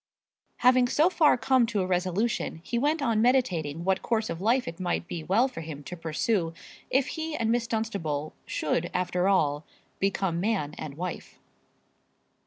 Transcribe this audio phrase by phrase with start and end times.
[0.57, 4.67] Having so far come to a resolution he went on meditating what course of life
[4.67, 6.55] it might be well for him to pursue
[6.89, 9.63] if he and Miss Dunstable should, after all,
[9.99, 11.37] become man and wife.